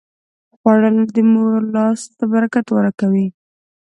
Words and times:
خوړل 0.57 0.97
د 1.15 1.17
مور 1.31 1.59
لاس 1.75 1.99
ته 2.17 2.23
برکت 2.33 2.65
ورکوي 2.77 3.27